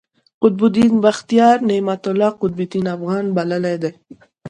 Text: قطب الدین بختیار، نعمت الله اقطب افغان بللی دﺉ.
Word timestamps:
قطب 0.41 0.61
الدین 0.67 0.93
بختیار، 1.03 1.57
نعمت 1.69 2.03
الله 2.09 2.27
اقطب 2.33 2.59
افغان 2.93 3.25
بللی 3.35 3.75
دﺉ. 3.83 3.91